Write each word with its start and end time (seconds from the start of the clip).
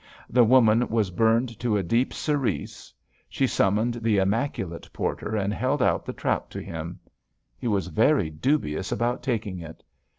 The 0.31 0.43
woman 0.43 0.87
was 0.89 1.11
burned 1.11 1.59
to 1.59 1.77
a 1.77 1.83
deep 1.83 2.11
cerise. 2.11 2.91
She 3.29 3.45
summoned 3.45 3.99
the 4.01 4.17
immaculate 4.17 4.89
porter 4.91 5.35
and 5.35 5.53
held 5.53 5.79
out 5.79 6.07
the 6.07 6.11
trout 6.13 6.49
to 6.49 6.59
him. 6.59 6.99
He 7.55 7.67
was 7.67 7.85
very 7.85 8.31
dubious 8.31 8.91
about 8.91 9.21
taking 9.21 9.59
it. 9.59 9.83